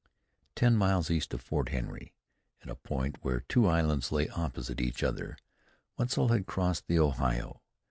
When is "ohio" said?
6.97-7.61